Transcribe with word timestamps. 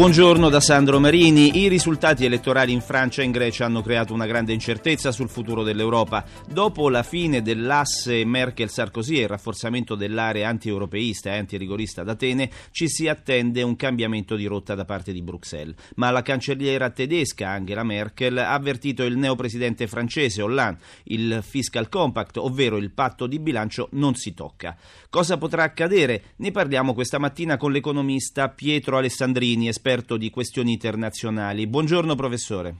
Buongiorno 0.00 0.48
da 0.48 0.60
Sandro 0.60 0.98
Marini. 0.98 1.58
I 1.58 1.68
risultati 1.68 2.24
elettorali 2.24 2.72
in 2.72 2.80
Francia 2.80 3.20
e 3.20 3.26
in 3.26 3.32
Grecia 3.32 3.66
hanno 3.66 3.82
creato 3.82 4.14
una 4.14 4.24
grande 4.24 4.54
incertezza 4.54 5.12
sul 5.12 5.28
futuro 5.28 5.62
dell'Europa. 5.62 6.24
Dopo 6.48 6.88
la 6.88 7.02
fine 7.02 7.42
dell'asse 7.42 8.24
Merkel-Sarkozy 8.24 9.18
e 9.18 9.22
il 9.24 9.28
rafforzamento 9.28 9.96
dell'area 9.96 10.48
anti-europeista 10.48 11.34
e 11.34 11.36
anti-rigorista 11.36 12.02
d'Atene, 12.02 12.50
ci 12.70 12.88
si 12.88 13.08
attende 13.08 13.60
un 13.60 13.76
cambiamento 13.76 14.36
di 14.36 14.46
rotta 14.46 14.74
da 14.74 14.86
parte 14.86 15.12
di 15.12 15.20
Bruxelles. 15.20 15.74
Ma 15.96 16.10
la 16.10 16.22
cancelliera 16.22 16.88
tedesca 16.88 17.50
Angela 17.50 17.84
Merkel 17.84 18.38
ha 18.38 18.54
avvertito 18.54 19.04
il 19.04 19.18
neopresidente 19.18 19.86
francese 19.86 20.40
Hollande. 20.40 20.80
Il 21.04 21.40
fiscal 21.46 21.90
compact, 21.90 22.38
ovvero 22.38 22.78
il 22.78 22.90
patto 22.90 23.26
di 23.26 23.38
bilancio, 23.38 23.88
non 23.92 24.14
si 24.14 24.32
tocca. 24.32 24.74
Cosa 25.10 25.36
potrà 25.36 25.64
accadere? 25.64 26.22
Ne 26.36 26.52
parliamo 26.52 26.94
questa 26.94 27.18
mattina 27.18 27.58
con 27.58 27.70
l'economista 27.70 28.48
Pietro 28.48 28.96
Alessandrini, 28.96 29.68
esperto 29.68 29.88
esperto 29.90 30.16
di 30.16 30.30
questioni 30.30 30.72
internazionali. 30.72 31.66
Buongiorno 31.66 32.14
professore. 32.14 32.74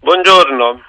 Buongiorno. 0.00 0.82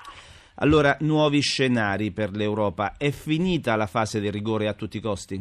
Allora, 0.57 0.97
nuovi 1.01 1.41
scenari 1.41 2.11
per 2.11 2.31
l'Europa. 2.31 2.93
È 2.97 3.11
finita 3.11 3.75
la 3.75 3.85
fase 3.85 4.19
del 4.19 4.31
rigore 4.31 4.67
a 4.67 4.73
tutti 4.73 4.97
i 4.97 5.01
costi? 5.01 5.37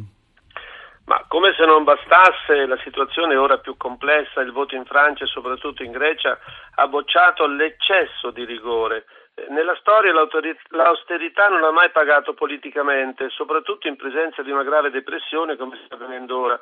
Ma 1.07 1.25
come 1.27 1.55
se 1.57 1.65
non 1.65 1.85
bastasse, 1.85 2.67
la 2.67 2.79
situazione 2.85 3.33
è 3.33 3.39
ora 3.39 3.59
più 3.59 3.79
complessa. 3.79 4.43
Il 4.43 4.53
voto 4.53 4.77
in 4.77 4.85
Francia 4.85 5.25
e 5.25 5.27
soprattutto 5.27 5.83
in 5.83 5.91
Grecia 5.91 6.39
ha 6.75 6.87
bocciato 6.87 7.47
l'eccesso 7.47 8.31
di 8.31 8.45
rigore. 8.45 9.07
Nella 9.49 9.75
storia 9.81 10.13
l'austerità 10.13 11.49
non 11.49 11.65
ha 11.65 11.71
mai 11.71 11.91
pagato 11.91 12.35
politicamente, 12.35 13.31
soprattutto 13.31 13.89
in 13.89 13.97
presenza 13.97 14.43
di 14.43 14.51
una 14.51 14.65
grave 14.65 14.91
depressione 14.91 15.57
come 15.57 15.81
sta 15.87 15.95
avvenendo 15.95 16.39
ora. 16.39 16.61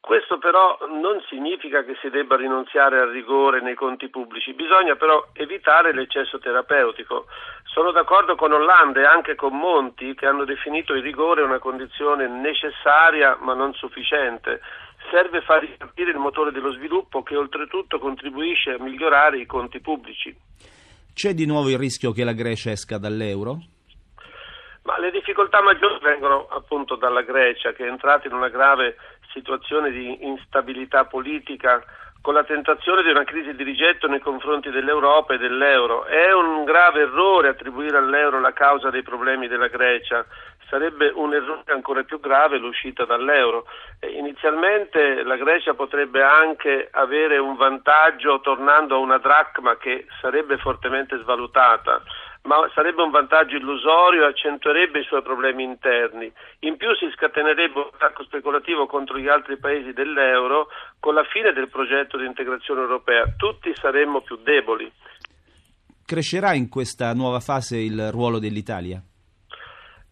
Questo 0.00 0.38
però 0.38 0.78
non 0.88 1.22
significa 1.28 1.84
che 1.84 1.94
si 2.00 2.08
debba 2.08 2.34
rinunziare 2.34 3.00
al 3.00 3.10
rigore 3.10 3.60
nei 3.60 3.74
conti 3.74 4.08
pubblici, 4.08 4.54
bisogna 4.54 4.96
però 4.96 5.28
evitare 5.34 5.92
l'eccesso 5.92 6.38
terapeutico. 6.38 7.26
Sono 7.64 7.92
d'accordo 7.92 8.34
con 8.34 8.50
Hollande 8.50 9.02
e 9.02 9.04
anche 9.04 9.34
con 9.34 9.56
Monti 9.56 10.14
che 10.14 10.26
hanno 10.26 10.44
definito 10.44 10.94
il 10.94 11.02
rigore 11.02 11.42
una 11.42 11.58
condizione 11.58 12.26
necessaria 12.26 13.36
ma 13.40 13.52
non 13.52 13.74
sufficiente. 13.74 14.60
Serve 15.10 15.42
far 15.42 15.60
ripartire 15.60 16.10
il 16.10 16.18
motore 16.18 16.50
dello 16.50 16.72
sviluppo 16.72 17.22
che 17.22 17.36
oltretutto 17.36 17.98
contribuisce 17.98 18.70
a 18.70 18.82
migliorare 18.82 19.38
i 19.38 19.46
conti 19.46 19.80
pubblici. 19.80 20.34
C'è 21.12 21.34
di 21.34 21.46
nuovo 21.46 21.68
il 21.68 21.78
rischio 21.78 22.12
che 22.12 22.24
la 22.24 22.32
Grecia 22.32 22.70
esca 22.70 22.96
dall'euro? 22.96 23.58
Ma 24.82 24.98
le 24.98 25.10
difficoltà 25.10 25.60
maggiori 25.60 25.98
vengono 26.00 26.46
appunto 26.48 26.96
dalla 26.96 27.22
Grecia 27.22 27.72
che 27.72 27.84
è 27.84 27.88
entrata 27.88 28.26
in 28.26 28.32
una 28.32 28.48
grave 28.48 28.96
situazione 29.32 29.90
di 29.90 30.24
instabilità 30.26 31.04
politica 31.04 31.82
con 32.22 32.34
la 32.34 32.44
tentazione 32.44 33.02
di 33.02 33.10
una 33.10 33.24
crisi 33.24 33.54
di 33.54 33.62
rigetto 33.62 34.06
nei 34.06 34.20
confronti 34.20 34.70
dell'Europa 34.70 35.34
e 35.34 35.38
dell'euro. 35.38 36.04
È 36.04 36.32
un 36.32 36.64
grave 36.64 37.02
errore 37.02 37.48
attribuire 37.48 37.96
all'euro 37.96 38.40
la 38.40 38.52
causa 38.52 38.90
dei 38.90 39.02
problemi 39.02 39.48
della 39.48 39.68
Grecia. 39.68 40.24
Sarebbe 40.68 41.10
un 41.14 41.32
errore 41.32 41.62
ancora 41.72 42.02
più 42.02 42.20
grave 42.20 42.58
l'uscita 42.58 43.04
dall'euro. 43.04 43.66
inizialmente 44.00 45.22
la 45.22 45.36
Grecia 45.36 45.74
potrebbe 45.74 46.22
anche 46.22 46.88
avere 46.90 47.38
un 47.38 47.56
vantaggio 47.56 48.40
tornando 48.40 48.96
a 48.96 48.98
una 48.98 49.18
dracma 49.18 49.76
che 49.76 50.06
sarebbe 50.20 50.58
fortemente 50.58 51.18
svalutata 51.18 52.02
ma 52.42 52.70
sarebbe 52.74 53.02
un 53.02 53.10
vantaggio 53.10 53.56
illusorio 53.56 54.22
e 54.22 54.26
accentuerebbe 54.28 55.00
i 55.00 55.04
suoi 55.04 55.22
problemi 55.22 55.62
interni. 55.62 56.32
In 56.60 56.76
più 56.76 56.94
si 56.96 57.10
scatenerebbe 57.14 57.78
un 57.78 57.90
attacco 57.92 58.24
speculativo 58.24 58.86
contro 58.86 59.18
gli 59.18 59.28
altri 59.28 59.58
paesi 59.58 59.92
dell'euro 59.92 60.68
con 60.98 61.14
la 61.14 61.24
fine 61.24 61.52
del 61.52 61.68
progetto 61.68 62.16
di 62.16 62.24
integrazione 62.24 62.80
europea. 62.80 63.24
Tutti 63.36 63.72
saremmo 63.74 64.22
più 64.22 64.36
deboli. 64.36 64.90
Crescerà 66.06 66.54
in 66.54 66.68
questa 66.68 67.12
nuova 67.12 67.40
fase 67.40 67.76
il 67.76 68.10
ruolo 68.10 68.38
dell'Italia? 68.38 69.00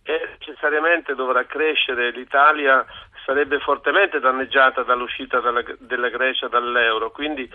E 0.02 0.28
necessariamente 0.38 1.14
dovrà 1.14 1.44
crescere 1.44 2.10
l'Italia 2.12 2.84
sarebbe 3.28 3.58
fortemente 3.58 4.20
danneggiata 4.20 4.82
dall'uscita 4.84 5.42
della 5.81 6.08
Grecia 6.08 6.48
dall'euro, 6.48 7.10
quindi 7.10 7.47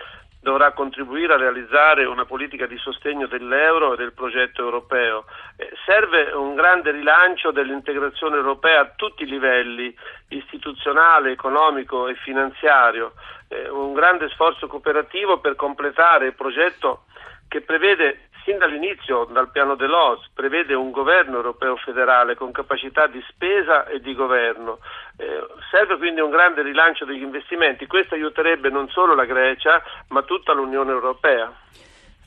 dovrà 0.44 0.74
contribuire 0.74 1.34
a 1.34 1.38
realizzare 1.38 2.04
una 2.06 2.26
politica 2.26 2.68
di 2.68 2.78
sostegno 2.78 3.28
dell'euro 3.28 3.94
e 3.94 3.96
del 3.96 4.12
progetto 4.12 4.62
europeo. 4.62 5.24
Eh, 5.56 5.72
serve 5.86 6.32
un 6.34 6.54
grande 6.54 6.92
rilancio 6.92 7.52
dell'integrazione 7.52 8.36
europea 8.36 8.82
a 8.82 8.92
tutti 8.94 9.24
i 9.24 9.28
livelli, 9.28 9.96
istituzionale, 10.28 11.32
economico 11.32 12.10
e 12.10 12.16
finanziario, 12.16 13.14
eh, 13.48 13.70
un 13.70 13.94
grande 13.94 14.28
sforzo 14.30 14.68
cooperativo 14.68 15.40
per 15.40 15.56
completare 15.56 16.28
il 16.28 16.36
progetto 16.36 17.06
che 17.48 17.62
prevede 17.62 18.28
sin 18.46 18.58
dall'inizio, 18.58 19.26
dal 19.26 19.52
piano 19.52 19.76
dell'OS, 19.76 20.30
prevede 20.34 20.74
un 20.74 20.92
governo 20.92 21.38
europeo 21.38 21.76
federale 21.78 22.36
con 22.36 22.52
capacità 22.52 23.08
di 23.08 23.24
spesa 23.30 23.86
e 23.88 24.00
di 24.00 24.14
governo. 24.14 24.80
Eh, 25.18 25.46
serve 25.72 25.98
quindi 25.98 26.22
un 26.22 26.30
grande 26.30 26.62
rilancio 26.62 27.06
degli 27.06 27.22
investimenti. 27.22 27.88
Questo 27.88 28.16
aiuterebbe 28.16 28.70
non 28.70 28.90
solo 28.90 29.16
la 29.16 29.26
Grecia, 29.26 29.82
ma 30.10 30.24
tutta 30.24 30.54
l'Unione 30.54 30.92
Europea. 30.92 31.52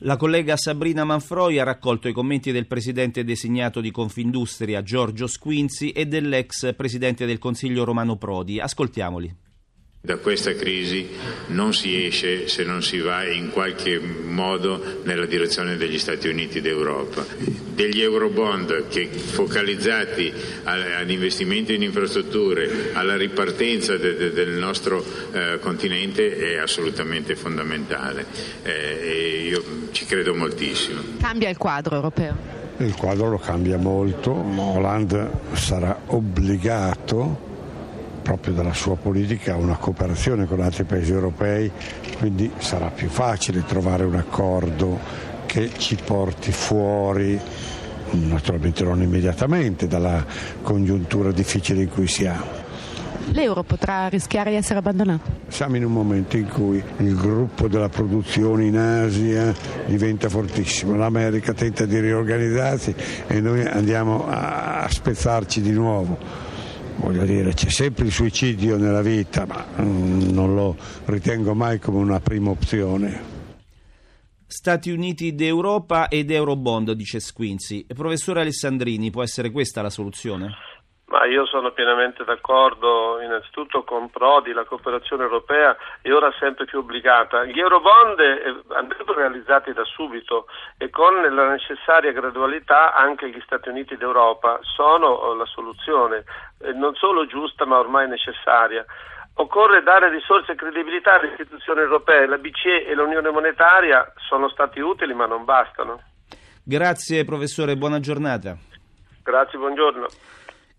La 0.01 0.15
collega 0.15 0.55
Sabrina 0.57 1.03
Manfroi 1.03 1.57
ha 1.57 1.63
raccolto 1.63 2.07
i 2.07 2.13
commenti 2.13 2.51
del 2.51 2.67
presidente 2.67 3.23
designato 3.23 3.81
di 3.81 3.89
Confindustria 3.89 4.83
Giorgio 4.83 5.25
Squinzi 5.25 5.91
e 5.91 6.05
dell'ex 6.05 6.75
presidente 6.75 7.25
del 7.25 7.39
Consiglio 7.39 7.83
Romano 7.83 8.15
Prodi. 8.15 8.59
Ascoltiamoli. 8.59 9.46
Da 10.07 10.15
questa 10.15 10.55
crisi 10.55 11.05
non 11.47 11.73
si 11.73 12.05
esce 12.05 12.47
se 12.47 12.63
non 12.63 12.81
si 12.81 12.97
va 12.99 13.25
in 13.25 13.49
qualche 13.49 13.99
modo 13.99 15.01
nella 15.03 15.25
direzione 15.25 15.75
degli 15.75 15.99
Stati 15.99 16.29
Uniti 16.29 16.61
d'Europa. 16.61 17.25
Degli 17.75 18.01
eurobond 18.01 18.87
che 18.87 19.07
focalizzati 19.07 20.31
ad 20.63 21.09
investimenti 21.09 21.73
in 21.73 21.81
infrastrutture, 21.81 22.91
alla 22.93 23.17
ripartenza 23.17 23.97
de, 23.97 24.15
de, 24.15 24.31
del 24.31 24.51
nostro 24.51 25.03
eh, 25.33 25.59
continente 25.59 26.37
è 26.37 26.55
assolutamente 26.55 27.35
fondamentale 27.35 28.25
eh, 28.63 28.71
e 29.01 29.47
io 29.49 29.89
ci 29.91 30.05
credo 30.05 30.33
moltissimo. 30.33 31.01
Cambia 31.19 31.49
il 31.49 31.57
quadro 31.57 31.95
europeo? 31.95 32.33
Il 32.77 32.95
quadro 32.95 33.29
lo 33.29 33.39
cambia 33.39 33.77
molto, 33.77 34.31
Hollande 34.31 35.29
sarà 35.51 35.99
obbligato 36.05 37.46
proprio 38.27 38.53
dalla 38.53 38.73
sua 38.73 38.97
politica 38.97 39.55
una 39.55 39.77
cooperazione 39.77 40.45
con 40.47 40.59
altri 40.59 40.83
paesi 40.83 41.13
europei, 41.13 41.71
quindi 42.17 42.51
sarà 42.57 42.89
più 42.89 43.07
facile 43.07 43.63
trovare 43.63 44.03
un 44.03 44.15
accordo 44.15 44.99
che 45.45 45.71
ci 45.77 45.95
porti 45.95 46.51
fuori, 46.51 47.39
naturalmente 48.11 48.83
non 48.83 49.01
immediatamente, 49.01 49.87
dalla 49.87 50.25
congiuntura 50.61 51.31
difficile 51.31 51.83
in 51.83 51.89
cui 51.89 52.07
siamo. 52.07 52.65
L'euro 53.31 53.63
potrà 53.63 54.09
rischiare 54.09 54.49
di 54.49 54.57
essere 54.57 54.79
abbandonato? 54.79 55.31
Siamo 55.47 55.77
in 55.77 55.85
un 55.85 55.93
momento 55.93 56.35
in 56.35 56.49
cui 56.49 56.83
il 56.97 57.15
gruppo 57.15 57.69
della 57.69 57.87
produzione 57.87 58.65
in 58.65 58.77
Asia 58.77 59.53
diventa 59.85 60.27
fortissimo, 60.27 60.97
l'America 60.97 61.53
tenta 61.53 61.85
di 61.85 61.97
riorganizzarsi 61.97 62.93
e 63.27 63.39
noi 63.39 63.65
andiamo 63.65 64.25
a 64.27 64.85
spezzarci 64.89 65.61
di 65.61 65.71
nuovo 65.71 66.46
voglio 66.97 67.25
dire, 67.25 67.53
c'è 67.53 67.69
sempre 67.69 68.05
il 68.05 68.11
suicidio 68.11 68.77
nella 68.77 69.01
vita, 69.01 69.45
ma 69.45 69.65
mm, 69.81 70.29
non 70.29 70.55
lo 70.55 70.75
ritengo 71.05 71.53
mai 71.53 71.79
come 71.79 71.97
una 71.97 72.19
prima 72.19 72.49
opzione. 72.49 73.35
Stati 74.45 74.91
Uniti 74.91 75.35
d'Europa 75.35 76.07
ed 76.07 76.31
Eurobond, 76.31 76.91
dice 76.93 77.19
Squinzi. 77.19 77.85
Professore 77.85 78.41
Alessandrini, 78.41 79.09
può 79.09 79.21
essere 79.21 79.51
questa 79.51 79.81
la 79.81 79.89
soluzione? 79.89 80.66
Ma 81.09 81.25
io 81.25 81.45
sono 81.45 81.71
pienamente 81.71 82.25
d'accordo 82.25 83.21
innanzitutto 83.21 83.83
con 83.83 84.09
Prodi, 84.09 84.51
la 84.51 84.65
cooperazione 84.65 85.23
europea 85.23 85.73
è 86.01 86.11
ora 86.11 86.33
sempre 86.37 86.65
più 86.65 86.79
obbligata. 86.79 87.45
Gli 87.45 87.57
Eurobond 87.57 88.19
eh, 88.19 88.75
andrebbero 88.75 89.19
realizzati 89.19 89.71
da 89.71 89.85
subito 89.85 90.47
e 90.77 90.89
con 90.89 91.13
la 91.15 91.47
necessaria 91.49 92.11
gradualità 92.11 92.93
anche 92.93 93.29
gli 93.29 93.39
Stati 93.45 93.69
Uniti 93.69 93.95
d'Europa 93.95 94.59
sono 94.63 95.33
la 95.33 95.45
soluzione, 95.45 96.25
eh, 96.59 96.73
non 96.73 96.93
solo 96.95 97.25
giusta 97.25 97.65
ma 97.65 97.79
ormai 97.79 98.09
necessaria. 98.09 98.85
Occorre 99.35 99.83
dare 99.83 100.09
risorse 100.09 100.53
e 100.53 100.55
credibilità 100.55 101.13
alle 101.13 101.29
istituzioni 101.29 101.79
europee, 101.79 102.27
la 102.27 102.37
BCE 102.37 102.85
e 102.85 102.93
l'Unione 102.93 103.29
Monetaria 103.29 104.11
sono 104.27 104.49
stati 104.49 104.81
utili 104.81 105.13
ma 105.13 105.25
non 105.25 105.45
bastano. 105.45 106.01
Grazie 106.65 107.23
professore, 107.23 107.77
buona 107.77 108.01
giornata. 108.01 108.57
Grazie, 109.23 109.57
buongiorno. 109.57 110.07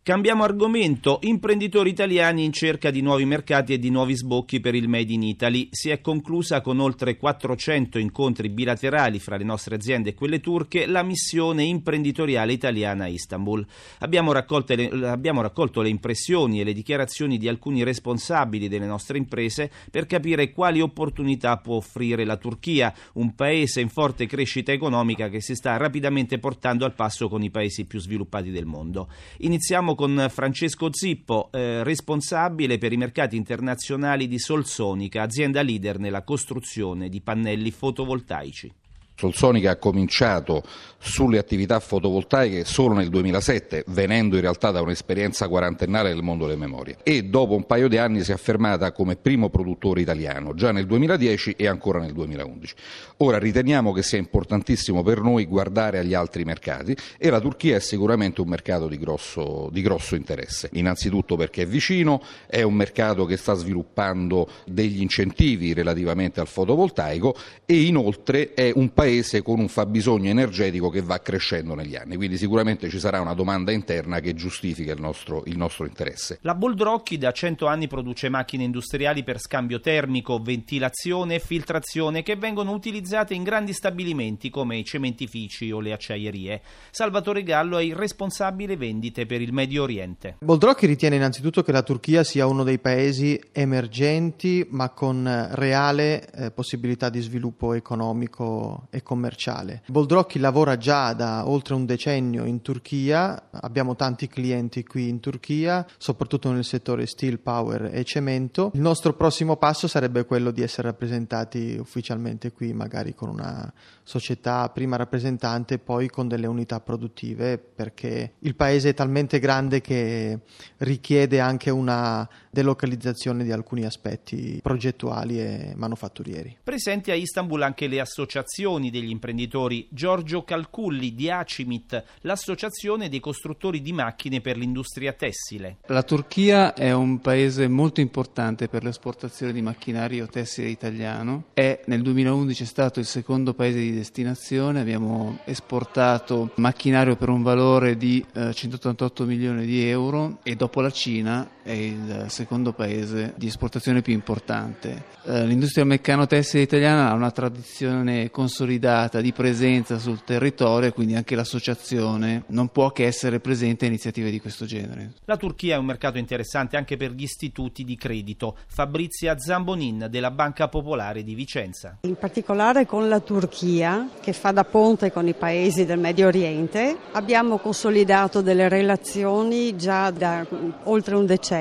Cambiamo 0.09 0.43
argomento. 0.43 1.19
Imprenditori 1.25 1.91
italiani 1.91 2.43
in 2.43 2.51
cerca 2.51 2.91
di 2.91 3.03
nuovi 3.03 3.27
mercati 3.27 3.75
e 3.75 3.79
di 3.79 3.91
nuovi 3.91 4.17
sbocchi 4.17 4.59
per 4.59 4.75
il 4.75 4.89
Made 4.89 5.13
in 5.13 5.23
Italy. 5.23 5.69
Si 5.71 5.91
è 5.91 6.01
conclusa 6.01 6.63
con 6.63 6.81
oltre 6.81 7.19
400 7.19 7.99
incontri 7.99 8.49
bilaterali 8.49 9.19
fra 9.19 9.37
le 9.37 9.45
nostre 9.45 9.75
aziende 9.75 10.09
e 10.09 10.15
quelle 10.15 10.41
turche 10.41 10.87
la 10.87 11.03
missione 11.03 11.65
imprenditoriale 11.65 12.55
italiana 12.55 13.05
a 13.05 13.09
Istanbul. 13.09 13.67
Abbiamo, 13.99 14.33
le, 14.33 14.89
abbiamo 15.05 15.43
raccolto 15.43 15.83
le 15.83 15.91
impressioni 15.91 16.63
e 16.63 16.65
le 16.65 16.73
dichiarazioni 16.73 17.37
di 17.37 17.47
alcuni 17.47 17.83
responsabili 17.83 18.67
delle 18.67 18.87
nostre 18.87 19.19
imprese 19.19 19.71
per 19.91 20.07
capire 20.07 20.53
quali 20.53 20.81
opportunità 20.81 21.59
può 21.59 21.77
offrire 21.77 22.25
la 22.25 22.39
Turchia, 22.39 22.95
un 23.17 23.35
paese 23.35 23.83
in 23.83 23.91
forte 23.91 24.25
crescita 24.25 24.73
economica 24.73 25.29
che 25.29 25.43
si 25.43 25.55
sta 25.55 25.77
rapidamente 25.77 26.39
portando 26.39 26.87
al 26.87 26.95
passo 26.95 27.29
con 27.29 27.43
i 27.43 27.51
paesi 27.51 27.85
più 27.85 28.01
sviluppati 28.01 28.51
del 28.51 28.65
mondo. 28.65 29.09
Iniziamo 29.41 29.97
con 29.99 30.29
Francesco 30.31 30.91
Zippo, 30.93 31.49
eh, 31.51 31.83
responsabile 31.83 32.79
per 32.79 32.93
i 32.93 32.97
mercati 32.97 33.35
internazionali 33.35 34.29
di 34.29 34.39
Solsonica, 34.39 35.23
azienda 35.23 35.61
leader 35.61 35.99
nella 35.99 36.23
costruzione 36.23 37.09
di 37.09 37.21
pannelli 37.21 37.73
fotovoltaici. 37.73 38.73
Solsonica 39.19 39.73
ha 39.73 39.77
cominciato 39.77 40.63
sulle 41.01 41.39
attività 41.39 41.81
fotovoltaiche 41.81 42.65
solo 42.65 42.95
nel 42.95 43.09
2007, 43.09 43.85
venendo 43.89 44.37
in 44.37 44.43
realtà 44.43 44.71
da 44.71 44.81
un'esperienza 44.81 45.49
quarantennale 45.49 46.13
nel 46.13 46.23
mondo 46.23 46.47
delle 46.47 46.59
memorie 46.59 46.99
e 47.03 47.25
dopo 47.25 47.55
un 47.55 47.67
paio 47.67 47.89
di 47.89 47.99
anni 47.99 48.23
si 48.23 48.31
è 48.31 48.35
affermata 48.35 48.93
come 48.93 49.17
primo 49.17 49.49
produttore 49.49 50.03
italiano, 50.03 50.55
già 50.55 50.71
nel 50.71 50.87
2010 50.87 51.55
e 51.57 51.67
ancora 51.67 51.99
nel 51.99 52.13
2011. 52.13 52.75
Ora 53.19 53.39
riteniamo 53.39 53.93
che 53.93 54.05
sia 54.05 54.19
importantissimo 54.19 55.03
per 55.03 55.21
noi 55.21 55.47
guardare 55.47 55.99
agli 55.99 56.15
altri 56.15 56.45
mercati 56.45 56.97
e 57.17 57.29
la 57.29 57.41
Turchia 57.41 57.75
è 57.75 57.81
sicuramente 57.81 58.41
un 58.41 58.49
mercato 58.49 58.87
di 58.87 58.99
grosso, 58.99 59.69
di 59.73 59.83
grosso 59.83 60.15
interesse, 60.15 60.69
innanzitutto 60.75 61.35
perché 61.35 61.63
è 61.63 61.67
vicino, 61.67 62.23
è 62.47 62.63
un 62.63 62.75
mercato 62.75 63.25
che 63.25 63.37
sta 63.37 63.55
sviluppando 63.55 64.49
degli 64.65 65.01
incentivi 65.01 65.73
relativamente 65.73 66.39
al 66.39 66.47
fotovoltaico 66.47 67.35
e 67.67 67.83
inoltre 67.83 68.55
è 68.55 68.71
un 68.73 68.93
paese 68.93 69.07
paese 69.09 69.41
con 69.43 69.59
un 69.59 69.69
fabbisogno 69.69 70.29
energetico 70.29 70.91
che 70.91 71.01
va 71.01 71.21
crescendo 71.21 71.75
negli 71.75 71.97
anni, 71.97 72.17
quindi 72.17 72.37
sicuramente 72.37 72.91
ci 72.91 72.99
sarà 72.99 73.23
una 73.23 73.33
domanda 73.33 73.73
interna 73.73 74.21
che 74.21 74.35
giustifica 74.35 74.93
il 74.93 75.01
nostro, 75.01 75.43
il 75.47 75.57
nostro 75.57 75.87
interesse. 75.87 76.39
La 76.43 76.55
Boldrocchi 76.55 77.17
da 77.17 77.33
100 77.33 77.67
anni 77.67 77.89
produce 77.89 78.29
macchine 78.29 78.65
industriali 78.65 79.25
per 79.25 79.41
scambio 79.41 79.81
termico, 79.81 80.39
ventilazione 80.39 81.37
e 81.37 81.41
filtrazione 81.41 82.23
che 82.23 82.37
vengono 82.37 82.73
utilizzate 82.73 83.33
in 83.33 83.45
grandi 83.45 83.73
stabilimenti 83.73 84.51
come 84.51 84.77
i 84.77 84.85
cementifici 84.85 85.71
o 85.71 85.81
le 85.81 85.93
acciaierie. 85.93 86.61
Salvatore 86.91 87.43
Gallo 87.43 87.79
è 87.79 87.83
il 87.83 87.95
responsabile 87.95 88.77
vendite 88.77 89.25
per 89.25 89.41
il 89.41 89.55
Medio 89.55 89.85
Oriente. 89.85 90.37
Boldrocchi 90.41 90.85
ritiene 90.85 91.17
innanzitutto 91.17 91.63
che 91.63 91.73
la 91.73 91.83
Turchia 91.83 92.25
sia 92.25 92.47
uno 92.47 92.63
dei 92.63 92.79
paesi 92.79 93.41
emergenti 93.53 94.67
ma 94.69 94.91
con 94.91 95.49
reale 95.53 96.31
eh, 96.31 96.51
possibilità 96.51 97.09
di 97.09 97.21
sviluppo 97.21 97.73
economico 97.73 98.87
e 98.91 98.98
commerciale. 99.03 99.83
Boldrocchi 99.87 100.39
lavora 100.39 100.77
già 100.77 101.13
da 101.13 101.49
oltre 101.49 101.75
un 101.75 101.85
decennio 101.85 102.45
in 102.45 102.63
Turchia, 102.63 103.49
abbiamo 103.51 103.97
tanti 103.97 104.29
clienti 104.29 104.85
qui 104.85 105.09
in 105.09 105.21
Turchia, 105.21 105.87
soprattutto 105.97 106.51
nel 106.53 106.65
settore 106.65 107.07
steel, 107.07 107.39
power 107.39 107.91
e 107.93 108.05
cemento. 108.05 108.71
Il 108.75 108.81
nostro 108.81 109.15
prossimo 109.15 109.57
passo 109.57 109.87
sarebbe 109.87 110.25
quello 110.25 110.51
di 110.51 110.63
essere 110.63 110.89
rappresentati 110.89 111.77
ufficialmente 111.79 112.53
qui, 112.53 112.73
magari 112.73 113.15
con 113.15 113.29
una 113.29 113.73
società 114.03 114.69
prima 114.71 114.97
rappresentante 114.97 115.75
e 115.75 115.79
poi 115.79 116.09
con 116.09 116.29
delle 116.29 116.47
unità 116.47 116.81
produttive, 116.81 117.59
perché 117.59 118.35
il 118.41 118.55
paese 118.55 118.91
è 118.91 118.95
talmente 118.95 119.39
grande 119.39 119.81
che 119.81 120.41
richiede 120.79 121.41
anche 121.41 121.71
una 121.71 122.29
delocalizzazione 122.59 123.45
di 123.45 123.53
alcuni 123.53 123.85
aspetti 123.85 124.59
progettuali 124.61 125.41
e 125.41 125.73
manufatturieri. 125.77 126.59
Presenti 126.65 127.13
a 127.13 127.15
Istanbul 127.15 127.63
anche 127.63 127.87
le 127.87 128.01
associazioni 128.01 128.91
degli 128.91 129.11
imprenditori 129.11 129.87
Giorgio 129.91 130.43
Calculli 130.43 131.15
di 131.15 131.31
Acimit, 131.31 132.03
l'associazione 132.23 133.09
dei 133.09 133.21
costruttori 133.21 133.81
di 133.81 133.93
macchine 133.93 134.41
per 134.41 134.57
l'industria 134.57 135.13
tessile. 135.13 135.79
La 135.87 136.03
Turchia 136.03 136.75
è 136.75 136.93
un 136.93 137.21
paese 137.21 137.69
molto 137.69 138.01
importante 138.01 138.67
per 138.69 138.83
l'esportazione 138.83 139.53
di 139.53 139.63
macchinario 139.63 140.27
tessile 140.27 140.69
italiano. 140.69 141.45
È 141.55 141.83
nel 141.87 142.03
2011 142.03 142.63
è 142.65 142.67
stato 142.67 142.99
il 142.99 143.07
secondo 143.07 143.55
paese 143.55 143.79
di 143.79 143.95
destinazione, 143.95 144.81
abbiamo 144.81 145.39
esportato 145.45 146.51
macchinario 146.57 147.15
per 147.15 147.29
un 147.29 147.43
valore 147.43 147.97
di 147.97 148.25
eh, 148.35 148.53
188 148.53 149.25
milioni 149.25 149.65
di 149.65 149.87
euro 149.89 150.39
e 150.43 150.57
dopo 150.57 150.81
la 150.81 150.91
Cina 150.91 151.49
è 151.69 151.73
il 151.73 152.27
secondo 152.29 152.73
paese 152.73 153.35
di 153.37 153.47
esportazione 153.47 154.03
più 154.03 154.13
importante. 154.13 155.05
Eh, 155.25 155.45
l'industria 155.47 155.85
meccano-tessile 155.85 156.63
italiana 156.63 157.11
ha 157.11 157.15
una 157.15 157.31
tradizione 157.31 158.31
consolidata 158.31 158.87
consolidata 158.89 159.21
di 159.21 159.33
presenza 159.33 159.99
sul 159.99 160.25
territorio 160.25 160.89
e 160.89 160.93
quindi 160.93 161.15
anche 161.15 161.35
l'associazione 161.35 162.45
non 162.49 162.69
può 162.69 162.91
che 162.91 163.05
essere 163.05 163.41
presente 163.41 163.85
a 163.85 163.89
iniziative 163.89 164.31
di 164.31 164.41
questo 164.41 164.65
genere. 164.65 165.13
La 165.27 165.37
Turchia 165.37 165.77
è 165.77 165.79
un 165.79 165.85
mercato 165.85 166.19
interessante 166.19 166.77
anche 166.77 166.97
per 166.97 167.13
gli 167.13 167.23
istituti 167.23 167.85
di 167.85 167.97
credito. 167.97 168.57
Fabrizia 168.67 169.39
Zambonin 169.39 170.07
della 170.11 170.31
Banca 170.31 170.69
Popolare 170.69 171.23
di 171.23 171.35
Vicenza. 171.35 171.99
In 172.03 172.17
particolare 172.17 172.87
con 172.87 173.09
la 173.09 173.21
Turchia, 173.21 174.09
che 174.21 174.33
fa 174.33 174.51
da 174.51 174.65
ponte 174.65 175.13
con 175.13 175.27
i 175.29 175.35
paesi 175.35 175.85
del 175.85 175.99
Medio 175.99 176.27
Oriente, 176.27 176.97
abbiamo 177.13 177.59
consolidato 177.59 178.41
delle 178.41 178.69
relazioni 178.69 179.77
già 179.77 180.11
da 180.11 180.47
oltre 180.85 181.15
un 181.15 181.27
decennio. 181.27 181.58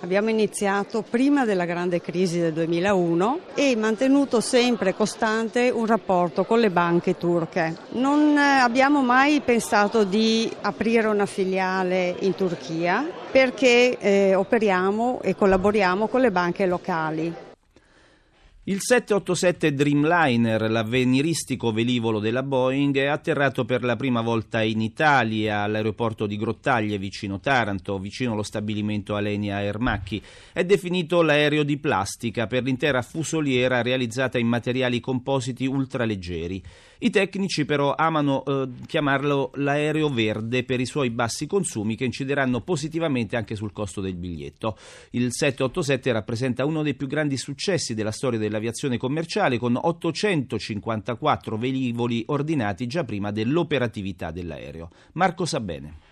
Abbiamo 0.00 0.28
iniziato 0.30 1.02
prima 1.02 1.44
della 1.44 1.64
grande 1.64 2.00
crisi 2.00 2.38
del 2.38 2.52
2001 2.52 3.40
e 3.54 3.76
mantenuto 3.76 4.40
sempre 4.40 4.94
costante 4.94 5.70
un 5.70 5.86
rapporto 5.86 6.44
con 6.44 6.60
le 6.60 6.70
banche 6.70 7.16
turche. 7.16 7.76
Non 7.90 8.36
eh, 8.36 8.60
abbiamo 8.60 9.02
mai 9.02 9.40
pensato 9.40 10.04
di 10.04 10.50
aprire 10.60 11.08
una 11.08 11.26
filiale 11.26 12.16
in 12.20 12.34
Turchia 12.34 13.06
perché 13.30 13.96
eh, 13.98 14.34
operiamo 14.34 15.20
e 15.22 15.34
collaboriamo 15.34 16.08
con 16.08 16.20
le 16.20 16.30
banche 16.30 16.66
locali. 16.66 17.48
Il 18.70 18.78
787 18.80 19.74
Dreamliner, 19.74 20.70
l'avveniristico 20.70 21.72
velivolo 21.72 22.20
della 22.20 22.44
Boeing, 22.44 22.96
è 22.98 23.06
atterrato 23.06 23.64
per 23.64 23.82
la 23.82 23.96
prima 23.96 24.20
volta 24.20 24.62
in 24.62 24.80
Italia 24.80 25.62
all'aeroporto 25.62 26.24
di 26.24 26.36
Grottaglie, 26.36 26.96
vicino 26.96 27.40
Taranto, 27.40 27.98
vicino 27.98 28.34
allo 28.34 28.44
stabilimento 28.44 29.16
Alenia 29.16 29.60
Ermacchi. 29.60 30.22
È 30.52 30.62
definito 30.62 31.20
l'aereo 31.20 31.64
di 31.64 31.78
plastica 31.78 32.46
per 32.46 32.62
l'intera 32.62 33.02
fusoliera 33.02 33.82
realizzata 33.82 34.38
in 34.38 34.46
materiali 34.46 35.00
compositi 35.00 35.66
ultraleggeri. 35.66 36.62
I 37.02 37.08
tecnici 37.08 37.64
però 37.64 37.94
amano 37.94 38.44
eh, 38.44 38.68
chiamarlo 38.86 39.52
l'aereo 39.54 40.10
verde 40.10 40.64
per 40.64 40.80
i 40.80 40.84
suoi 40.84 41.08
bassi 41.08 41.46
consumi 41.46 41.96
che 41.96 42.04
incideranno 42.04 42.60
positivamente 42.60 43.36
anche 43.36 43.56
sul 43.56 43.72
costo 43.72 44.02
del 44.02 44.16
biglietto. 44.16 44.76
Il 45.12 45.32
787 45.32 46.12
rappresenta 46.12 46.66
uno 46.66 46.82
dei 46.82 46.94
più 46.94 47.06
grandi 47.06 47.38
successi 47.38 47.94
della 47.94 48.10
storia 48.10 48.38
dell'aviazione 48.38 48.98
commerciale 48.98 49.56
con 49.56 49.78
854 49.80 51.56
velivoli 51.56 52.22
ordinati 52.26 52.86
già 52.86 53.04
prima 53.04 53.30
dell'operatività 53.30 54.30
dell'aereo. 54.30 54.90
Marco 55.12 55.46
Sabene. 55.46 56.09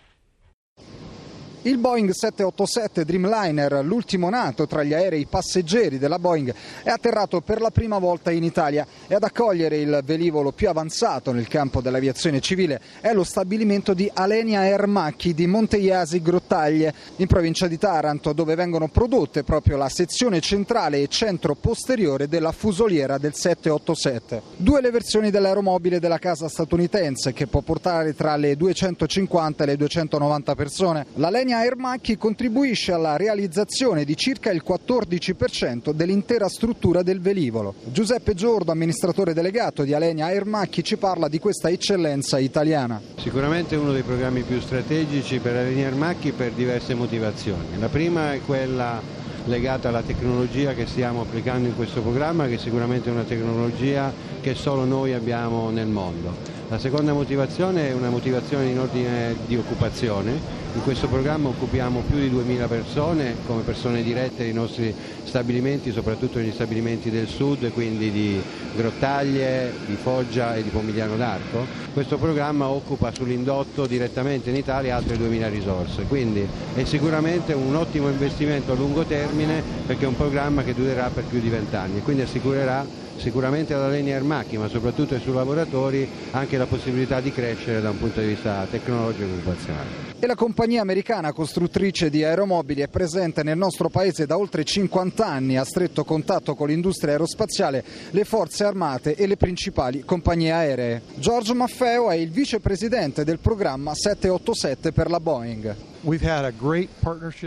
Il 1.68 1.76
Boeing 1.76 2.08
787 2.12 3.04
Dreamliner, 3.04 3.84
l'ultimo 3.84 4.30
nato 4.30 4.66
tra 4.66 4.82
gli 4.82 4.94
aerei 4.94 5.26
passeggeri 5.26 5.98
della 5.98 6.18
Boeing, 6.18 6.54
è 6.82 6.88
atterrato 6.88 7.42
per 7.42 7.60
la 7.60 7.68
prima 7.68 7.98
volta 7.98 8.30
in 8.30 8.42
Italia 8.42 8.86
e 9.06 9.14
ad 9.14 9.22
accogliere 9.22 9.76
il 9.76 10.00
velivolo 10.02 10.50
più 10.50 10.70
avanzato 10.70 11.30
nel 11.30 11.46
campo 11.46 11.82
dell'aviazione 11.82 12.40
civile 12.40 12.80
è 13.02 13.12
lo 13.12 13.22
stabilimento 13.22 13.92
di 13.92 14.10
Alenia 14.14 14.60
Air 14.60 14.86
Macchi 14.86 15.34
di 15.34 15.46
Monteiasi 15.46 16.22
Grottaglie, 16.22 16.94
in 17.16 17.26
provincia 17.26 17.66
di 17.66 17.76
Taranto, 17.76 18.32
dove 18.32 18.54
vengono 18.54 18.88
prodotte 18.88 19.44
proprio 19.44 19.76
la 19.76 19.90
sezione 19.90 20.40
centrale 20.40 21.02
e 21.02 21.08
centro 21.08 21.54
posteriore 21.54 22.28
della 22.28 22.52
fusoliera 22.52 23.18
del 23.18 23.34
787. 23.34 24.40
Due 24.56 24.80
le 24.80 24.90
versioni 24.90 25.30
dell'aeromobile 25.30 26.00
della 26.00 26.18
casa 26.18 26.48
statunitense 26.48 27.34
che 27.34 27.46
può 27.46 27.60
portare 27.60 28.14
tra 28.14 28.36
le 28.36 28.56
250 28.56 29.64
e 29.64 29.66
le 29.66 29.76
290 29.76 30.54
persone. 30.54 31.06
La 31.16 31.28
Alenia 31.58 31.60
Aermacchi 31.60 32.16
contribuisce 32.16 32.92
alla 32.92 33.16
realizzazione 33.16 34.04
di 34.04 34.16
circa 34.16 34.50
il 34.50 34.62
14% 34.66 35.90
dell'intera 35.90 36.48
struttura 36.48 37.02
del 37.02 37.20
velivolo. 37.20 37.74
Giuseppe 37.86 38.34
Giordo, 38.34 38.70
amministratore 38.70 39.34
delegato 39.34 39.82
di 39.82 39.92
Alenia 39.92 40.26
Aermacchi, 40.26 40.84
ci 40.84 40.96
parla 40.96 41.28
di 41.28 41.38
questa 41.40 41.68
eccellenza 41.68 42.38
italiana. 42.38 43.00
Sicuramente 43.16 43.74
uno 43.74 43.92
dei 43.92 44.02
programmi 44.02 44.42
più 44.42 44.60
strategici 44.60 45.38
per 45.40 45.56
Alenia 45.56 45.86
Aermacchi 45.86 46.32
per 46.32 46.52
diverse 46.52 46.94
motivazioni. 46.94 47.78
La 47.78 47.88
prima 47.88 48.32
è 48.32 48.40
quella 48.40 49.00
legata 49.46 49.88
alla 49.88 50.02
tecnologia 50.02 50.74
che 50.74 50.86
stiamo 50.86 51.22
applicando 51.22 51.68
in 51.68 51.74
questo 51.74 52.02
programma, 52.02 52.46
che 52.46 52.58
sicuramente 52.58 53.08
è 53.08 53.12
una 53.12 53.24
tecnologia 53.24 54.12
che 54.40 54.54
solo 54.54 54.84
noi 54.84 55.12
abbiamo 55.12 55.70
nel 55.70 55.88
mondo 55.88 56.57
La 56.70 56.78
seconda 56.78 57.14
motivazione 57.14 57.88
è 57.88 57.94
una 57.94 58.10
motivazione 58.10 58.66
in 58.66 58.78
ordine 58.78 59.34
di 59.46 59.56
occupazione. 59.56 60.32
In 60.74 60.82
questo 60.82 61.08
programma 61.08 61.48
occupiamo 61.48 62.02
più 62.06 62.18
di 62.18 62.28
2.000 62.28 62.68
persone 62.68 63.36
come 63.46 63.62
persone 63.62 64.02
dirette 64.02 64.42
nei 64.42 64.52
nostri 64.52 64.94
stabilimenti, 65.24 65.92
soprattutto 65.92 66.36
negli 66.38 66.52
stabilimenti 66.52 67.10
del 67.10 67.26
sud, 67.26 67.72
quindi 67.72 68.10
di 68.10 68.38
Grottaglie, 68.76 69.72
di 69.86 69.94
Foggia 69.94 70.56
e 70.56 70.62
di 70.62 70.68
Pomigliano 70.68 71.16
d'Arco. 71.16 71.64
Questo 71.94 72.18
programma 72.18 72.68
occupa 72.68 73.14
sull'indotto 73.14 73.86
direttamente 73.86 74.50
in 74.50 74.56
Italia 74.56 74.94
altre 74.94 75.16
2.000 75.16 75.48
risorse, 75.48 76.02
quindi 76.02 76.46
è 76.74 76.84
sicuramente 76.84 77.54
un 77.54 77.74
ottimo 77.76 78.10
investimento 78.10 78.72
a 78.72 78.74
lungo 78.74 79.04
termine 79.04 79.62
perché 79.86 80.04
è 80.04 80.08
un 80.08 80.16
programma 80.16 80.62
che 80.62 80.74
durerà 80.74 81.08
per 81.08 81.24
più 81.24 81.40
di 81.40 81.48
20 81.48 81.76
anni, 81.76 82.02
quindi 82.02 82.22
assicurerà 82.22 83.06
sicuramente 83.18 83.74
alla 83.74 83.88
Leni 83.88 84.12
Armacchi 84.12 84.56
ma 84.56 84.68
soprattutto 84.68 85.14
ai 85.14 85.20
suoi 85.20 85.34
lavoratori 85.34 86.08
anche 86.30 86.56
la 86.56 86.66
possibilità 86.66 87.20
di 87.20 87.32
crescere 87.32 87.80
da 87.80 87.90
un 87.90 87.98
punto 87.98 88.20
di 88.20 88.26
vista 88.28 88.66
tecnologico 88.70 89.24
e 89.24 89.32
occupazionale. 89.32 90.08
E 90.20 90.26
la 90.26 90.34
compagnia 90.34 90.80
americana 90.80 91.32
costruttrice 91.32 92.10
di 92.10 92.24
aeromobili 92.24 92.80
è 92.80 92.88
presente 92.88 93.44
nel 93.44 93.56
nostro 93.56 93.88
paese 93.88 94.26
da 94.26 94.36
oltre 94.36 94.64
50 94.64 95.24
anni, 95.24 95.56
a 95.56 95.64
stretto 95.64 96.02
contatto 96.02 96.56
con 96.56 96.68
l'industria 96.68 97.12
aerospaziale, 97.12 97.84
le 98.10 98.24
forze 98.24 98.64
armate 98.64 99.14
e 99.14 99.26
le 99.28 99.36
principali 99.36 100.04
compagnie 100.04 100.50
aeree. 100.50 101.02
Giorgio 101.14 101.54
Maffeo 101.54 102.10
è 102.10 102.16
il 102.16 102.30
vicepresidente 102.30 103.22
del 103.22 103.38
programma 103.38 103.94
787 103.94 104.92
per 104.92 105.08
la 105.08 105.20
Boeing. 105.20 105.87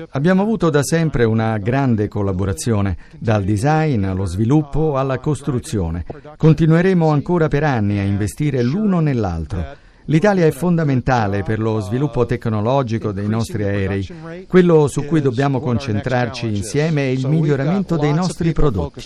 Abbiamo 0.09 0.41
avuto 0.41 0.69
da 0.69 0.83
sempre 0.83 1.23
una 1.23 1.57
grande 1.57 2.07
collaborazione, 2.07 2.97
dal 3.17 3.43
design 3.43 4.03
allo 4.03 4.25
sviluppo 4.25 4.97
alla 4.97 5.19
costruzione. 5.19 6.05
Continueremo 6.35 7.09
ancora 7.09 7.47
per 7.47 7.63
anni 7.63 7.99
a 7.99 8.03
investire 8.03 8.61
l'uno 8.61 8.99
nell'altro. 8.99 9.89
L'Italia 10.05 10.45
è 10.45 10.51
fondamentale 10.51 11.43
per 11.43 11.59
lo 11.59 11.79
sviluppo 11.79 12.25
tecnologico 12.25 13.11
dei 13.11 13.27
nostri 13.27 13.63
aerei. 13.63 14.45
Quello 14.47 14.87
su 14.87 15.05
cui 15.05 15.21
dobbiamo 15.21 15.59
concentrarci 15.59 16.47
insieme 16.47 17.03
è 17.03 17.11
il 17.11 17.27
miglioramento 17.27 17.95
dei 17.97 18.13
nostri 18.13 18.51
prodotti. 18.51 19.01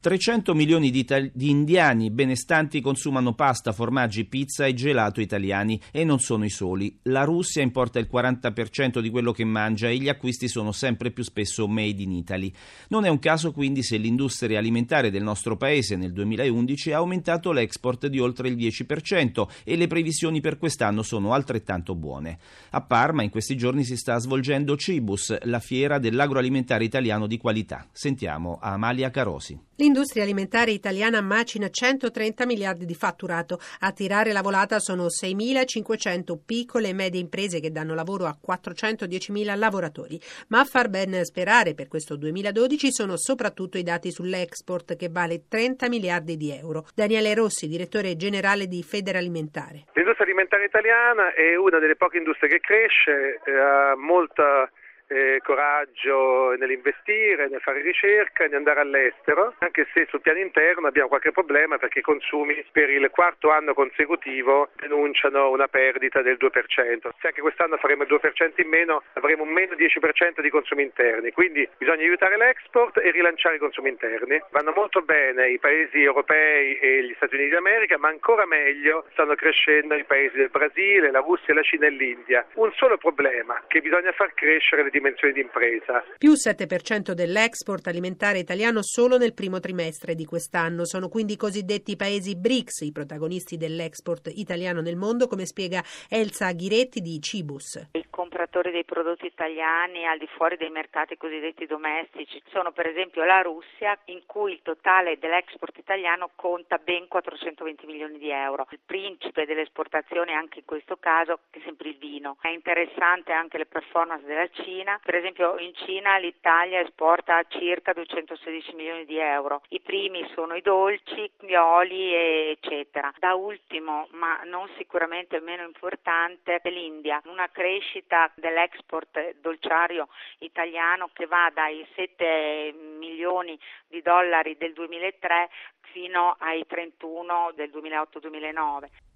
300 0.00 0.54
milioni 0.54 0.90
di, 0.90 1.00
itali- 1.00 1.30
di, 1.34 1.50
indiani 1.50 2.10
benestanti 2.10 2.80
consumano 2.80 3.34
pasta, 3.34 3.72
formaggi, 3.72 4.24
pizza 4.24 4.64
e 4.64 4.74
gelato 4.74 5.20
italiani 5.20 5.80
e 5.90 6.04
non 6.04 6.20
sono 6.20 6.44
i 6.44 6.50
soli. 6.50 6.96
La 7.04 7.24
Russia 7.24 7.62
importa 7.62 7.98
il 7.98 8.08
40% 8.12 9.00
di 9.00 9.10
quello 9.10 9.32
che 9.32 9.44
mangia 9.44 9.88
e 9.88 9.96
gli 9.96 10.08
acquisti 10.08 10.46
sono 10.46 10.70
sempre 10.70 11.10
più 11.10 11.24
spesso 11.24 11.66
made 11.66 12.02
in 12.02 12.12
Italy. 12.12 12.52
Non 12.88 13.04
è 13.04 13.08
un 13.08 13.18
caso 13.18 13.52
quindi 13.52 13.82
se 13.82 13.96
l'industria 13.96 14.58
alimentare 14.58 15.10
del 15.10 15.24
nostro 15.24 15.56
paese 15.56 15.96
nel 15.96 16.12
2011 16.12 16.92
ha 16.92 16.98
aumentato 16.98 17.50
l'export 17.50 18.06
di 18.06 18.20
oltre 18.20 18.48
il 18.48 18.56
10% 18.56 19.46
e 19.64 19.76
le 19.76 19.86
previsioni 19.88 20.40
per 20.40 20.58
quest'anno 20.58 21.02
sono 21.02 21.32
altrettanto 21.32 21.96
buone. 21.96 22.38
A 22.70 22.80
Parma 22.80 23.24
in 23.24 23.30
questi 23.30 23.56
giorni 23.56 23.82
si 23.82 23.96
sta 23.96 24.18
svolgendo 24.18 24.76
Cibus, 24.76 25.36
la 25.42 25.58
fiera 25.58 25.98
dell'agroalimentare 25.98 26.84
italiano 26.84 27.26
di 27.26 27.38
qualità. 27.38 27.86
Sentiamo 27.90 28.58
Amalia 28.60 29.10
Carosi. 29.10 29.58
L'industria 29.86 30.24
alimentare 30.24 30.72
italiana 30.72 31.20
macina 31.20 31.68
130 31.68 32.44
miliardi 32.44 32.84
di 32.86 32.96
fatturato. 32.96 33.60
A 33.82 33.92
tirare 33.92 34.32
la 34.32 34.42
volata 34.42 34.80
sono 34.80 35.04
6.500 35.04 36.34
piccole 36.44 36.88
e 36.88 36.92
medie 36.92 37.20
imprese 37.20 37.60
che 37.60 37.70
danno 37.70 37.94
lavoro 37.94 38.24
a 38.24 38.34
410.000 38.34 39.56
lavoratori. 39.56 40.18
Ma 40.48 40.58
a 40.58 40.64
far 40.64 40.88
ben 40.88 41.22
sperare 41.22 41.74
per 41.74 41.86
questo 41.86 42.16
2012 42.16 42.90
sono 42.90 43.16
soprattutto 43.16 43.78
i 43.78 43.84
dati 43.84 44.10
sull'export 44.10 44.96
che 44.96 45.08
vale 45.08 45.46
30 45.48 45.88
miliardi 45.88 46.36
di 46.36 46.50
euro. 46.50 46.86
Daniele 46.92 47.32
Rossi, 47.34 47.68
direttore 47.68 48.16
generale 48.16 48.66
di 48.66 48.82
Federalimentare. 48.82 49.84
L'industria 49.92 50.26
alimentare 50.26 50.64
italiana 50.64 51.32
è 51.32 51.54
una 51.54 51.78
delle 51.78 51.94
poche 51.94 52.18
industrie 52.18 52.50
che 52.50 52.58
cresce, 52.58 53.38
eh, 53.44 53.52
ha 53.52 53.94
molta 53.94 54.68
eh, 55.08 55.40
coraggio 55.42 56.54
nell'investire, 56.56 57.48
nel 57.48 57.60
fare 57.60 57.80
ricerca, 57.80 58.46
di 58.46 58.54
andare 58.54 58.80
all'estero, 58.80 59.54
anche 59.58 59.86
se 59.92 60.06
sul 60.08 60.20
piano 60.20 60.38
interno 60.38 60.86
abbiamo 60.86 61.08
qualche 61.08 61.32
problema 61.32 61.78
perché 61.78 62.00
i 62.00 62.02
consumi 62.02 62.64
per 62.72 62.90
il 62.90 63.08
quarto 63.10 63.50
anno 63.50 63.74
consecutivo 63.74 64.68
denunciano 64.76 65.50
una 65.50 65.68
perdita 65.68 66.22
del 66.22 66.36
2%. 66.40 67.08
Se 67.20 67.26
anche 67.26 67.40
quest'anno 67.40 67.76
faremo 67.76 68.02
il 68.02 68.08
2% 68.10 68.60
in 68.60 68.68
meno, 68.68 69.02
avremo 69.14 69.42
un 69.42 69.50
meno 69.50 69.74
10% 69.74 70.40
di 70.40 70.50
consumi 70.50 70.82
interni, 70.82 71.32
quindi 71.32 71.68
bisogna 71.76 72.02
aiutare 72.02 72.36
l'export 72.36 72.98
e 72.98 73.10
rilanciare 73.10 73.56
i 73.56 73.58
consumi 73.58 73.90
interni. 73.90 74.40
Vanno 74.50 74.72
molto 74.74 75.02
bene 75.02 75.50
i 75.50 75.58
paesi 75.58 76.02
europei 76.02 76.78
e 76.78 77.04
gli 77.04 77.14
Stati 77.16 77.34
Uniti 77.34 77.50
d'America, 77.50 77.98
ma 77.98 78.08
ancora 78.08 78.46
meglio 78.46 79.06
stanno 79.12 79.34
crescendo 79.34 79.94
i 79.94 80.04
paesi 80.04 80.36
del 80.36 80.50
Brasile, 80.50 81.10
la 81.10 81.20
Russia, 81.20 81.54
la 81.54 81.62
Cina 81.62 81.86
e 81.86 81.90
l'India. 81.90 82.46
Un 82.54 82.72
solo 82.72 82.96
problema, 82.96 83.62
che 83.66 83.80
bisogna 83.80 84.12
far 84.12 84.34
crescere 84.34 84.82
le 84.82 84.90
dimensioni 84.96 85.34
di 85.34 85.40
impresa. 85.40 86.02
Più 86.16 86.32
7% 86.32 87.12
dell'export 87.12 87.86
alimentare 87.86 88.38
italiano 88.38 88.82
solo 88.82 89.18
nel 89.18 89.34
primo 89.34 89.60
trimestre 89.60 90.14
di 90.14 90.24
quest'anno. 90.24 90.84
Sono 90.84 91.08
quindi 91.08 91.34
i 91.34 91.36
cosiddetti 91.36 91.96
paesi 91.96 92.36
BRICS 92.36 92.80
i 92.80 92.92
protagonisti 92.92 93.56
dell'export 93.56 94.30
italiano 94.34 94.80
nel 94.80 94.96
mondo, 94.96 95.26
come 95.26 95.44
spiega 95.44 95.82
Elsa 96.08 96.52
Ghiretti 96.52 97.00
di 97.00 97.20
Cibus. 97.20 97.88
I 97.92 98.06
compratori 98.08 98.70
dei 98.70 98.84
prodotti 98.84 99.26
italiani 99.26 100.06
al 100.06 100.18
di 100.18 100.28
fuori 100.36 100.56
dei 100.56 100.70
mercati 100.70 101.16
cosiddetti 101.16 101.66
domestici 101.66 102.42
sono 102.50 102.72
per 102.72 102.86
esempio 102.86 103.24
la 103.24 103.42
Russia, 103.42 103.98
in 104.06 104.22
cui 104.24 104.52
il 104.52 104.60
totale 104.62 105.18
dell'export 105.18 105.76
italiano 105.76 106.30
conta 106.34 106.78
ben 106.78 107.08
420 107.08 107.86
milioni 107.86 108.18
di 108.18 108.30
euro. 108.30 108.66
Il 108.70 108.80
principe 108.84 109.44
delle 109.44 109.62
esportazioni 109.62 110.32
anche 110.32 110.60
in 110.60 110.64
questo 110.64 110.96
caso 110.96 111.40
è 111.50 111.58
sempre 111.64 111.90
il 111.90 111.98
vino. 111.98 112.38
È 112.40 112.48
interessante 112.48 113.32
anche 113.32 113.58
le 113.58 113.66
performance 113.66 114.24
della 114.24 114.48
Cina 114.48 114.85
Cina. 114.86 115.00
Per 115.02 115.16
esempio 115.16 115.58
in 115.58 115.74
Cina 115.74 116.16
l'Italia 116.16 116.80
esporta 116.80 117.42
circa 117.48 117.92
216 117.92 118.74
milioni 118.76 119.04
di 119.04 119.18
euro. 119.18 119.62
I 119.70 119.80
primi 119.80 120.24
sono 120.32 120.54
i 120.54 120.62
dolci, 120.62 121.28
gli 121.40 121.54
oli 121.54 122.14
eccetera. 122.14 123.12
Da 123.18 123.34
ultimo, 123.34 124.06
ma 124.12 124.40
non 124.44 124.68
sicuramente 124.76 125.40
meno 125.40 125.64
importante, 125.64 126.60
l'India. 126.64 127.20
Una 127.24 127.48
crescita 127.50 128.30
dell'export 128.36 129.40
dolciario 129.40 130.08
italiano 130.38 131.10
che 131.12 131.26
va 131.26 131.50
dai 131.52 131.84
7 131.96 132.72
milioni 132.98 133.58
di 133.88 134.00
dollari 134.02 134.56
del 134.56 134.72
2003 134.72 135.48
fino 135.90 136.36
ai 136.38 136.64
31 136.64 137.52
del 137.56 137.70
2008-2009. 137.70 139.14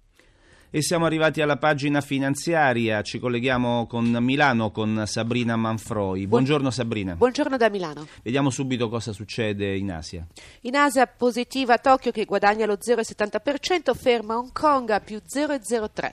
E 0.73 0.81
siamo 0.81 1.05
arrivati 1.05 1.41
alla 1.41 1.57
pagina 1.57 1.99
finanziaria, 1.99 3.01
ci 3.01 3.19
colleghiamo 3.19 3.87
con 3.87 4.05
Milano 4.21 4.71
con 4.71 5.03
Sabrina 5.05 5.57
Manfroi. 5.57 6.27
Buongiorno 6.27 6.71
Sabrina. 6.71 7.13
Buongiorno 7.15 7.57
da 7.57 7.69
Milano. 7.69 8.07
Vediamo 8.23 8.49
subito 8.49 8.87
cosa 8.87 9.11
succede 9.11 9.75
in 9.75 9.91
Asia. 9.91 10.25
In 10.61 10.77
Asia 10.77 11.05
positiva 11.07 11.77
Tokyo 11.77 12.11
che 12.11 12.23
guadagna 12.23 12.65
lo 12.65 12.77
0,70%, 12.81 13.93
ferma 13.93 14.37
Hong 14.37 14.53
Kong 14.53 14.89
a 14.91 15.01
più 15.01 15.17
0,03%. 15.17 16.11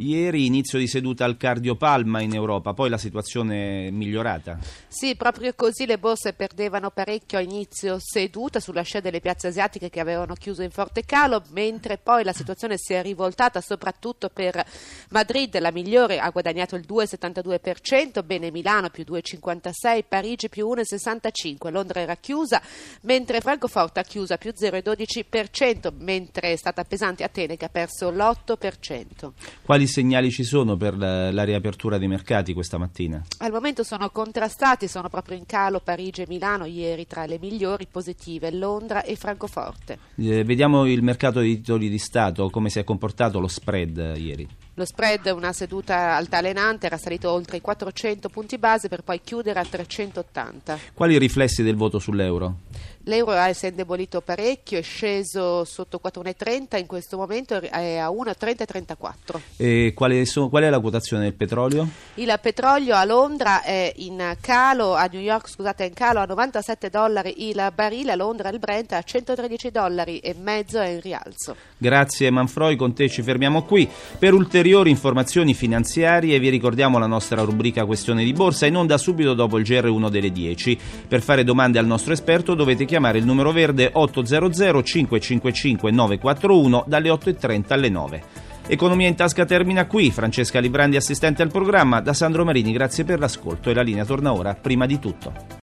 Ieri 0.00 0.46
inizio 0.46 0.78
di 0.78 0.88
seduta 0.88 1.26
al 1.26 1.36
cardiopalma 1.36 2.22
in 2.22 2.32
Europa, 2.32 2.72
poi 2.72 2.88
la 2.88 2.96
situazione 2.96 3.88
è 3.88 3.90
migliorata. 3.90 4.58
Sì, 4.88 5.14
proprio 5.14 5.52
così 5.54 5.84
le 5.84 5.98
borse 5.98 6.32
perdevano 6.32 6.90
parecchio 6.90 7.36
a 7.36 7.42
inizio 7.42 7.98
seduta 8.00 8.60
sulla 8.60 8.80
scia 8.80 9.00
delle 9.00 9.20
piazze 9.20 9.48
asiatiche 9.48 9.90
che 9.90 10.00
avevano 10.00 10.32
chiuso 10.32 10.62
in 10.62 10.70
forte 10.70 11.04
calo, 11.04 11.42
mentre 11.50 11.98
poi 11.98 12.24
la 12.24 12.32
situazione 12.32 12.76
si 12.78 12.94
è 12.94 13.02
rivoltata 13.02 13.60
soprattutto 13.60 14.30
per 14.30 14.64
Madrid, 15.10 15.58
la 15.58 15.70
migliore 15.70 16.18
ha 16.18 16.30
guadagnato 16.30 16.76
il 16.76 16.86
2,72%, 16.88 18.24
bene 18.24 18.50
Milano 18.50 18.88
più 18.88 19.04
2,56%, 19.06 20.04
Parigi 20.08 20.48
più 20.48 20.66
1,65%, 20.66 21.70
Londra 21.70 22.00
era 22.00 22.16
chiusa, 22.16 22.62
mentre 23.02 23.42
Francoforte 23.42 24.00
ha 24.00 24.04
chiuso 24.04 24.34
più 24.38 24.54
0,12%, 24.58 25.92
mentre 25.98 26.52
è 26.52 26.56
stata 26.56 26.84
pesante 26.84 27.22
Atene 27.22 27.58
che 27.58 27.66
ha 27.66 27.68
perso 27.68 28.10
l'8%. 28.10 29.30
Quali 29.62 29.88
segnali 29.90 30.30
ci 30.30 30.44
sono 30.44 30.76
per 30.76 30.96
la, 30.96 31.30
la, 31.30 31.44
riapertura 31.44 31.98
dei 31.98 32.08
mercati 32.08 32.54
questa 32.54 32.78
mattina? 32.78 33.22
Al 33.38 33.52
momento 33.52 33.82
sono 33.82 34.08
contrastati, 34.08 34.88
sono 34.88 35.10
proprio 35.10 35.36
in 35.36 35.44
calo 35.44 35.80
Parigi 35.80 36.22
e 36.22 36.26
Milano, 36.28 36.64
ieri 36.64 37.06
tra 37.06 37.26
le 37.26 37.38
migliori, 37.38 37.86
positive 37.90 38.50
Londra 38.50 39.02
e 39.02 39.16
Francoforte. 39.16 39.98
Eh, 40.16 40.44
vediamo 40.44 40.86
il 40.86 41.02
mercato 41.02 41.40
dei 41.40 41.56
titoli 41.56 41.90
di 41.90 41.98
Stato, 41.98 42.48
come 42.48 42.70
si 42.70 42.78
è 42.78 42.84
comportato 42.84 43.38
lo 43.38 43.48
spread 43.48 44.14
ieri. 44.16 44.48
Lo 44.74 44.86
spread, 44.86 45.26
una 45.26 45.52
seduta 45.52 46.16
altalenante, 46.16 46.86
era 46.86 46.96
salito 46.96 47.30
oltre 47.30 47.58
i 47.58 47.60
400 47.60 48.30
punti 48.30 48.56
base 48.56 48.88
per 48.88 49.02
poi 49.02 49.20
chiudere 49.22 49.58
a 49.58 49.64
380. 49.64 50.78
Quali 50.94 51.18
riflessi 51.18 51.62
del 51.62 51.76
voto 51.76 51.98
sull'euro? 51.98 52.56
L'euro 53.04 53.32
si 53.54 53.64
è 53.64 53.70
indebolito 53.70 54.20
parecchio, 54.20 54.78
è 54.78 54.82
sceso 54.82 55.64
sotto 55.64 55.98
4,30, 56.04 56.78
in 56.78 56.86
questo 56.86 57.16
momento 57.16 57.58
è 57.58 57.96
a 57.96 58.08
1,30,34. 58.10 59.40
E 59.56 59.92
quale, 59.94 60.26
so, 60.26 60.50
qual 60.50 60.64
è 60.64 60.68
la 60.68 60.80
quotazione 60.80 61.22
del 61.22 61.32
petrolio? 61.32 61.88
Il 62.16 62.38
petrolio 62.42 62.94
a 62.94 63.04
Londra 63.06 63.62
è 63.62 63.90
in 63.96 64.36
calo, 64.42 64.94
a 64.94 65.08
New 65.10 65.20
York 65.20 65.48
scusate 65.48 65.84
è 65.84 65.86
in 65.86 65.94
calo 65.94 66.20
a 66.20 66.26
97 66.26 66.90
dollari 66.90 67.48
il 67.48 67.72
barile, 67.74 68.12
a 68.12 68.16
Londra 68.16 68.50
il 68.50 68.58
Brent 68.58 68.92
a 68.92 69.02
113 69.02 69.70
dollari 69.70 70.18
e 70.18 70.34
mezzo 70.38 70.78
è 70.78 70.88
in 70.88 71.00
rialzo. 71.00 71.56
Grazie 71.78 72.30
Manfroi, 72.30 72.76
con 72.76 72.92
te 72.92 73.08
ci 73.08 73.22
fermiamo 73.22 73.64
qui. 73.64 73.88
Per 74.18 74.34
ulteriori 74.34 74.90
informazioni 74.90 75.54
finanziarie 75.54 76.38
vi 76.38 76.50
ricordiamo 76.50 76.98
la 76.98 77.06
nostra 77.06 77.40
rubrica 77.44 77.86
Questione 77.86 78.24
di 78.24 78.34
Borsa 78.34 78.66
in 78.66 78.76
onda 78.76 78.98
subito 78.98 79.32
dopo 79.32 79.56
il 79.56 79.64
GR1 79.64 80.10
delle 80.10 80.30
10. 80.30 80.78
Per 81.08 81.22
fare 81.22 81.44
domande 81.44 81.78
al 81.78 81.86
nostro 81.86 82.12
esperto 82.12 82.54
dovete 82.54 82.88
chiamare 82.90 83.18
il 83.18 83.24
numero 83.24 83.52
verde 83.52 83.88
800 83.92 84.82
555 84.82 85.92
941 85.92 86.84
dalle 86.88 87.08
8.30 87.08 87.64
alle 87.68 87.88
9. 87.88 88.22
Economia 88.66 89.06
in 89.06 89.14
tasca 89.14 89.44
termina 89.44 89.86
qui. 89.86 90.10
Francesca 90.10 90.58
Librandi, 90.58 90.96
assistente 90.96 91.42
al 91.42 91.50
programma. 91.52 92.00
Da 92.00 92.12
Sandro 92.12 92.44
Marini, 92.44 92.72
grazie 92.72 93.04
per 93.04 93.20
l'ascolto 93.20 93.70
e 93.70 93.74
la 93.74 93.82
linea 93.82 94.04
torna 94.04 94.32
ora, 94.32 94.54
prima 94.54 94.86
di 94.86 94.98
tutto. 94.98 95.58